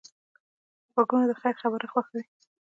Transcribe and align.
غوږونه 0.93 1.25
د 1.27 1.33
خیر 1.41 1.55
خبره 1.61 1.87
خوښوي 1.91 2.23